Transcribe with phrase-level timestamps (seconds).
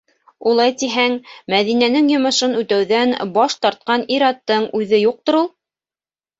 [0.51, 1.17] Улай тиһәң,
[1.55, 5.51] Мәҙинәнең йомошон үтәүҙән баш тартҡан ир-аттың үҙе юҡтыр ул?